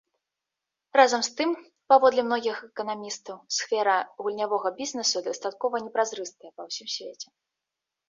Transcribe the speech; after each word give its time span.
Разам 0.99 1.21
з 1.27 1.33
тым, 1.41 1.51
паводле 1.93 2.21
многіх 2.31 2.57
эканамістаў, 2.69 3.37
сфера 3.59 3.95
гульнявога 4.25 4.75
бізнесу 4.83 5.25
дастаткова 5.31 5.75
непразрыстая 5.89 6.51
па 6.55 6.61
ўсім 6.73 6.87
свеце. 6.99 7.27